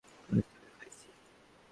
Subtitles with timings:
[0.03, 0.69] আজ তোরে
[0.77, 1.07] খাইছি।